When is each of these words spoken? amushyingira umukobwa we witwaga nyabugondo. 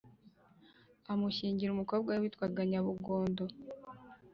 amushyingira 1.11 1.69
umukobwa 1.73 2.09
we 2.11 2.19
witwaga 2.23 2.61
nyabugondo. 2.69 3.43